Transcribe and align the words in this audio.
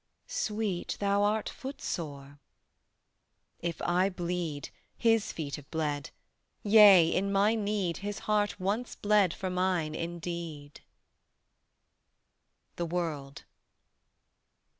"Sweet, 0.25 0.97
thou 0.99 1.21
art 1.21 1.47
footsore." 1.47 2.39
"If 3.59 3.79
I 3.83 4.09
bleed, 4.09 4.71
His 4.97 5.31
feet 5.31 5.57
have 5.57 5.69
bled: 5.69 6.09
yea, 6.63 7.07
in 7.07 7.31
my 7.31 7.53
need 7.53 7.97
His 7.97 8.17
Heart 8.25 8.59
once 8.59 8.95
bled 8.95 9.31
for 9.31 9.51
mine 9.51 9.93
indeed." 9.93 10.81
THE 12.77 12.87
WORLD. 12.87 13.43